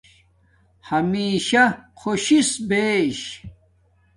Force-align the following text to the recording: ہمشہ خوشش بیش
ہمشہ 0.89 1.63
خوشش 1.99 2.49
بیش 2.69 3.19